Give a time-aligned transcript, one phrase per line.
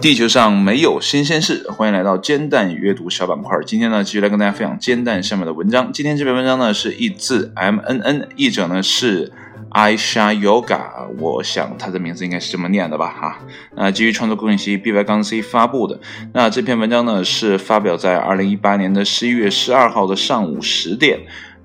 [0.00, 3.58] 地球上没有新鲜事，欢迎来到煎蛋阅读小板块。
[3.66, 5.92] 今天呢，继续来跟大家分享煎蛋上面的文章。
[5.92, 9.30] 今天这篇文章呢是译自 M N N，译者呢是
[9.70, 13.08] Aisha Yoga，我想他的名字应该是这么念的吧？
[13.08, 13.38] 哈，
[13.76, 16.00] 那基于创作贡献期 B Y 杠 C 发布的。
[16.32, 21.20] 那这篇文章呢是发表在二零一八年的十一月十二号的上午十点。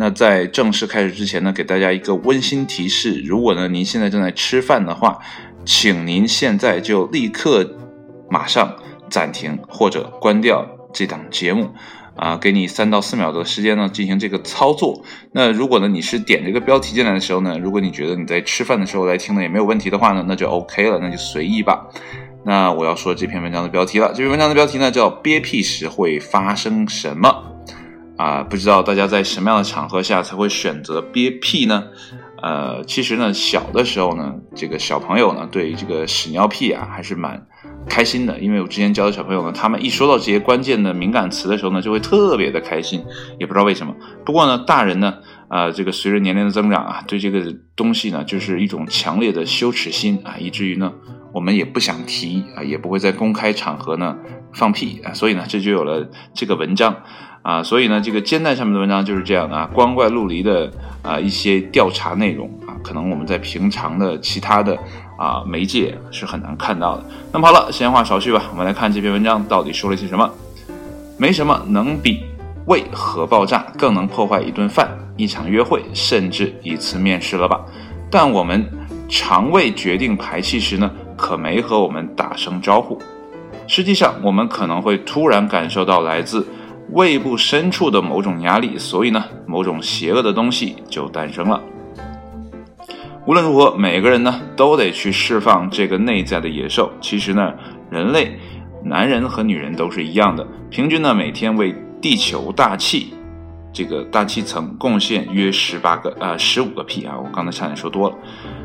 [0.00, 5.18] 那在正式开始之前呢，给大家一个温馨提示：如果呢您现在正在吃饭的话，
[5.66, 7.76] 请您现在就立刻。
[8.32, 8.76] 马上
[9.10, 11.68] 暂停或者关掉这档节目，
[12.14, 15.02] 啊，给你三到四秒的时间呢进行这个操作。
[15.32, 21.88] 那如果呢你是点这个标题进来的时候呢，如果你觉得你在吃饭的时候来听呢也没有问题的话呢，那就 OK 了，那就随意吧。
[22.44, 27.49] 那我要说这篇文章的标题了，这篇文章的标题呢叫憋屁时会发生什么？
[28.20, 31.84] 啊，不知道大家在什么样的场合下才会选择憋屁呢？
[32.42, 37.46] 呃，其实呢小的时候呢，这个小朋友呢对这个屎尿屁啊还是蛮。
[37.88, 43.02] 开心的，因为我之前教的小朋友呢，他们一说到这些关键的敏感词的时候呢，就会特别的开心，
[43.38, 43.94] 也不知道为什么。
[44.24, 45.14] 不过呢，大人呢，
[45.48, 47.40] 啊，这个随着年龄的增长啊，对这个
[47.74, 50.92] 东西呢，就是一种强烈的羞耻心啊，以至于呢，
[51.32, 54.16] 我们也不想提啊，也不会在公开场合呢
[54.52, 56.94] 放屁啊，所以呢，这就有了这个文章
[57.42, 60.70] 啊，所以呢，这个煎蛋上面的文章就是这样的啊，光怪陆离的
[61.02, 64.78] 啊一些调查内容啊，可能我们在平常的其他的。
[65.20, 67.04] 啊，媒介是很难看到的。
[67.30, 70.26] 那么好了，闲话少叙吧，我们来看这篇文章到底说了些什么。
[71.18, 72.24] 没什么能比
[72.64, 77.60] 胃核爆炸更能破坏一顿饭、一场约会，甚至一次面试了吧？
[78.10, 78.66] 但我们
[79.10, 82.98] 肠胃决定排气时呢，可没和我们打声招呼。
[83.66, 86.46] 实际上，我们可能会突然感受到来自
[86.92, 91.60] 胃部深处的某种压力，所以呢，某种邪恶的东西就诞生了。
[93.26, 96.90] 无论如何，每个人呢都得去释放这个内在的野兽。
[97.02, 97.52] 其实呢，
[97.90, 98.36] 人类，
[98.82, 103.12] 男人和女人都是一样的，平均呢每天为地球大气
[103.72, 107.14] 这个大气层贡献约十八个呃十五个屁啊！
[107.16, 108.16] 我刚才差点说多了。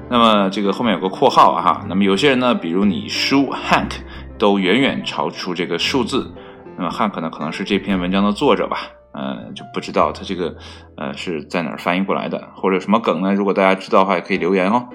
[0.10, 1.86] 那么这个后面有个括号啊哈。
[1.88, 3.92] 那么有些人呢，比如你叔 Hank，
[4.38, 6.34] 都远远超出这个数字。
[6.78, 8.78] 那么 Hank 呢，可能是这篇文章的作者吧。
[9.14, 10.56] 呃，就不知道他这个
[10.98, 13.34] 呃是在哪儿翻译过来的，或者有什么梗呢？
[13.34, 14.90] 如果大家知道的话，也可以留言哦。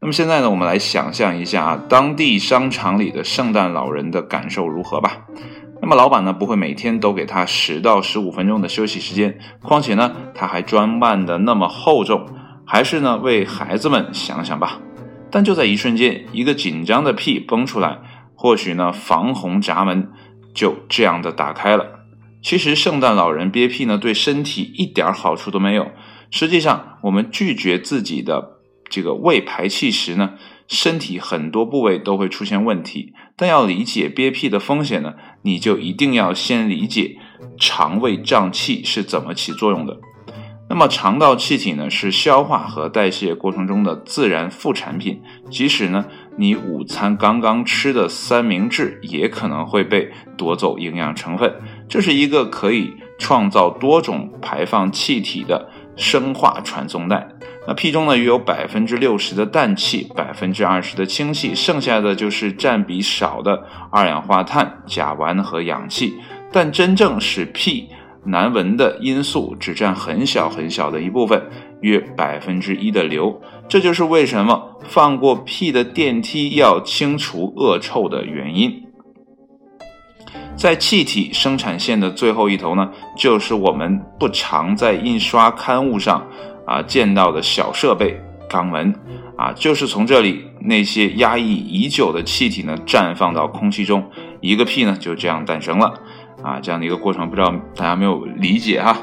[0.00, 5.26] 那么现在呢，我们来想象一下啊，当地商场里的圣诞老人的感受如何吧。
[5.82, 12.26] 那么老板呢，不会每天都给他十到十五分钟的休息时间，况且呢，他还装扮的那么厚重，
[12.66, 14.80] 还是呢，为孩子们想想吧。
[15.30, 17.98] 但就在一瞬间，一个紧张的屁崩出来，
[18.34, 20.10] 或许呢，防洪闸门
[20.54, 22.00] 就这样的打开了。
[22.40, 25.90] 其实圣诞老人憋屁呢，对身体一点好处都没有。
[26.30, 28.58] 实际上，我们拒绝自己的
[28.88, 30.34] 这个胃排气时呢，
[30.68, 33.12] 身体很多部位都会出现问题。
[33.36, 37.16] 但要理解憋屁的风险呢，你就一定要先理解
[37.58, 39.98] 肠胃胀气是怎么起作用的。
[40.66, 45.22] 那么，肠道气体呢，是消化和代谢过程中的自然副产品。
[45.50, 51.54] 即使呢，你午餐刚刚吃的三明治，也可能会被夺走营养成分。
[51.86, 57.28] 这是一个可以创造多种排放气体的生化传送带。
[57.68, 66.14] 那屁中呢，约有百分之六十的氮气，百分之二十的氢气，剩下的就是占比少的二氧化碳、甲烷和氧气。
[66.50, 67.88] 但真正使屁
[68.24, 71.42] 难闻的因素只占很小很小的一部分，
[71.80, 73.40] 约百分之一的硫。
[73.68, 78.82] 这就是为什么放过屁的电梯要清除恶臭的原因。
[80.56, 86.24] 在气体生产线的最后一头呢，就是我们不常在印刷刊物上
[86.66, 88.18] 啊见到的小设备
[88.48, 88.94] 肛门
[89.36, 94.08] 啊，就是从这里那些压抑已久的气体呢绽放到空气中，
[94.40, 95.92] 一个屁呢就这样诞生了
[96.44, 98.96] 啊，这样的一个过程，不知道大家没有理解哈？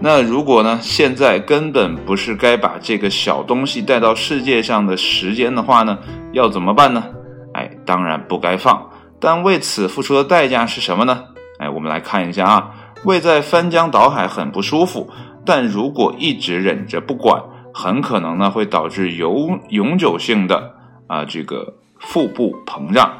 [0.00, 5.98] 那如果呢现在根本不是该把这个小东西带到世界上的时间的话呢，
[6.32, 7.04] 要怎么办呢？
[7.52, 8.90] 哎，当然不该放。
[9.20, 11.24] 但为此付出的代价是什么呢？
[11.58, 12.70] 哎，我们来看一下啊，
[13.04, 15.10] 胃在翻江倒海很不舒服，
[15.44, 17.42] 但如果一直忍着不管，
[17.74, 20.72] 很可能呢会导致永永久性的
[21.06, 23.10] 啊这个腹部膨胀。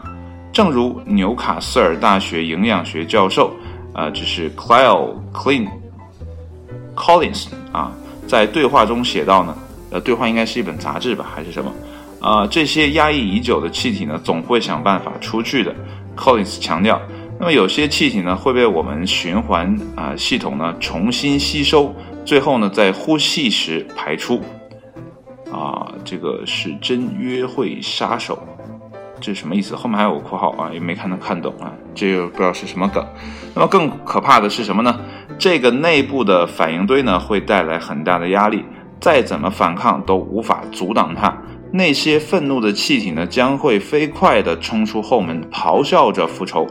[0.53, 3.55] 正如纽卡斯尔大学营养学教授
[3.93, 5.69] 啊，这是 Clyle Clean
[6.95, 7.93] Collins 啊，
[8.27, 9.57] 在对话中写到呢，
[9.91, 11.73] 呃，对话应该是一本杂志吧，还是什么？
[12.21, 15.75] 啊，这些压抑已久的气体呢，总会想办法出去的。
[16.17, 17.01] Collins 强调，
[17.39, 21.95] 那么有些气体呢会被我们循环啊系统呢重新吸收，
[22.27, 24.43] 最后呢在呼气时排出。
[25.51, 28.39] 啊，这个是真约会杀手，
[29.21, 29.77] 这是什么意思？
[29.77, 33.07] 后面还有个括号啊，也没看能看懂啊，这又不知道是什么梗。
[33.55, 34.99] 那么更可怕的是什么呢？
[35.39, 38.65] 这个内部的反应堆呢，会带来很大的压力，
[39.01, 41.37] 再怎么反抗都无法阻挡它。
[41.73, 46.67] 那些愤怒的气体呢，将会飞快地冲出后门，咆哮着复仇，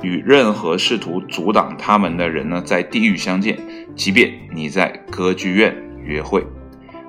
[0.00, 3.58] 与任何试图阻挡他们的人呢，在地狱相见。
[3.94, 6.44] 即便你在歌剧院约会，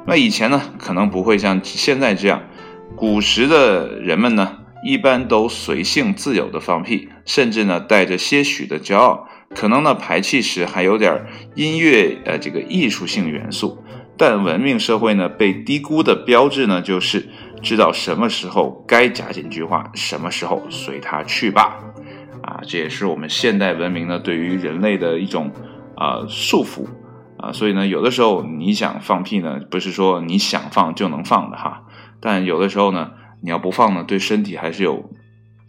[0.05, 2.41] 那以前呢，可能不会像现在这样。
[2.95, 11.25] 古时的人们呢，一般都随性自由地放屁，甚至呢，带着些许的骄傲，可能呢，排气时还有点
[11.55, 13.83] 音乐呃这个艺术性元素。
[14.15, 17.29] 但文明社会呢，被低估的标志呢，就是
[17.61, 21.79] 知道什么时候该加紧句话，什么时候随它去吧。
[22.43, 25.49] 啊，这也是我们现代文明呢对于人类的一种
[25.95, 26.85] 啊束缚
[27.37, 27.53] 啊。
[27.53, 31.83] 所以呢，有的时候你想放屁呢，不是说你想放就能放的哈。
[32.19, 33.11] 但有的时候呢，
[33.43, 35.11] 你要不放呢，对身体还是有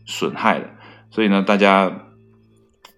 [0.07, 0.71] 损害的。
[1.11, 2.01] 所以呢，大家。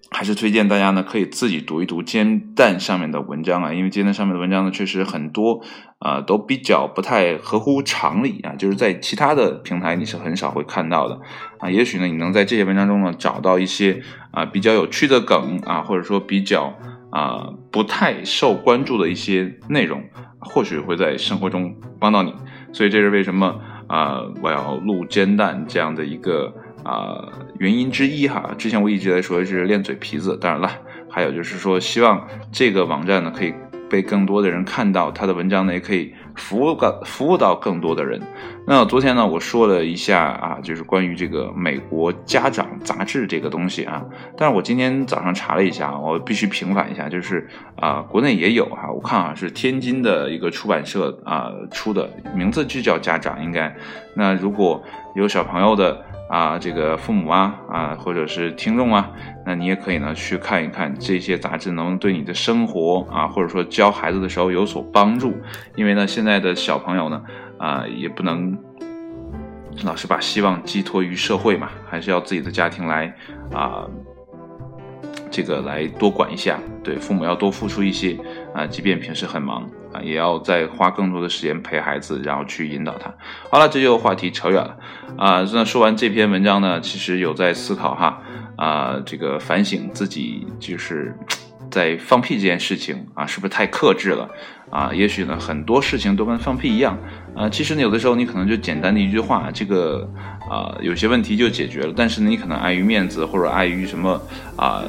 [0.09, 5.61] 还是推荐大家呢，可以自己读一读煎蛋上面的文章啊，因为煎蛋上面的文章呢，确实很多
[5.99, 11.21] 啊，都比较不太合乎常理啊，就是在其他的平台你是很少会看到的
[11.59, 11.69] 啊。
[11.69, 14.01] 也许呢，你能在这些文章中呢，找到一些
[14.31, 16.73] 啊比较有趣的梗啊，或者说比较
[17.11, 20.03] 啊不太受关注的一些内容，
[20.39, 22.33] 或许会在生活中帮到你。
[22.73, 26.53] 所以这是为什么啊，我要录煎蛋这样的一个。
[26.85, 27.21] 啊，
[27.59, 30.71] 原因之一哈，之前我一直在说是练嘴皮子，当然了，
[31.11, 33.53] 还有就是说，希望这个网站呢可以
[33.91, 38.21] 被更多的人看到，他的文章呢也可以服务到服务到更多的人。
[38.67, 44.05] 那昨天呢，我说了一下啊，就是关于这个美国家长杂志这个东西啊，
[44.37, 53.75] 但是我今天早上查了一下，我必须平反一下，就是啊，国内也有哈，我看啊是天津的一个出版社啊出的，名字就叫家长，应该。
[54.15, 54.83] 那如果
[55.15, 56.05] 有小朋友的。
[56.29, 59.11] 啊，这个父母啊，啊，或者是听众啊，
[59.45, 65.37] 那你也可以呢去看一看这些杂志，能对你的生活啊，或者说教孩子的时候有所帮助。
[65.77, 67.23] 因为呢，现在的小朋友呢，
[67.59, 68.59] 啊，也不能
[69.85, 73.15] 老是把希望寄托于社会嘛，还是要自己的家庭来
[73.53, 73.87] 啊，
[75.31, 78.19] 这个来多管一下，对父母要多付出一些
[78.53, 79.63] 啊，即便平时很忙
[79.93, 80.01] 啊。
[80.03, 83.15] 也要再花更多的时间陪孩子，然后去引导他。
[83.51, 84.77] 好了，这就话题扯远了
[85.19, 85.47] 啊。
[85.53, 88.21] 那说完这篇文章呢，其实有在思考哈
[88.57, 91.15] 啊，这个反省自己，就是
[91.71, 94.29] 在放屁这件事情啊，是不是太克制了
[94.71, 94.91] 啊？
[94.93, 96.99] 也许呢，很多事情都跟放屁一样
[97.35, 97.49] 啊。
[97.49, 100.09] 其实呢，有的时候你可能就简单的一句话，这个
[100.51, 101.93] 啊，有些问题就解决了。
[101.97, 104.21] 但是呢，你可能碍于面子或者碍于什么
[104.57, 104.83] 啊。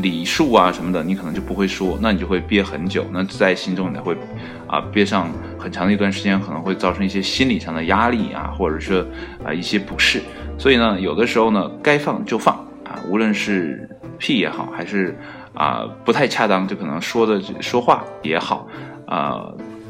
[0.00, 4.16] 礼数啊什么的，你可能就不会说，那你就会憋很久，那在心中你会
[4.66, 9.06] 啊憋上很长的一段时间，可能会造成一些心理上的压力啊，或者是
[9.44, 10.22] 啊一些不适。
[10.58, 13.88] 所以呢，有的时候呢，该放就放啊，无论是
[14.18, 15.16] 屁也好，还是
[15.54, 18.66] 啊不太恰当，就可能说的说话也好
[19.06, 19.46] 啊，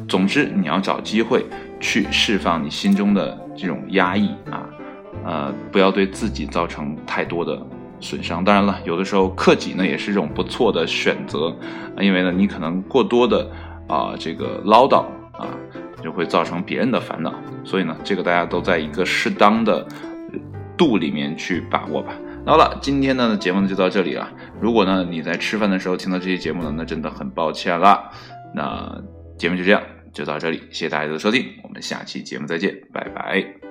[0.08, 1.44] 总之你要找机会
[1.80, 4.66] 去释放你心中的这种压抑啊，
[5.24, 7.58] 呃，不要对自己造成太多的。
[8.00, 11.54] 损伤，当然了，有的时候克己呢也是一种不错的选择，
[12.00, 13.50] 因为呢，你可能过多的
[13.88, 15.48] 啊这个唠叨啊，
[16.02, 19.86] 就会造成别人的烦恼，所以呢，这个大家都在一个适当的
[20.76, 22.12] 度里面去把握吧。
[22.46, 24.30] 好了，今天的节目呢就到这里了。
[24.60, 28.10] 如果呢你在吃饭的时候听到这些节目呢，那真的很抱歉了。
[28.54, 29.02] 那
[29.36, 29.82] 节目就这样，
[30.14, 33.67] 就到这里，谢谢大家的收听，我们下期节目再见，拜拜。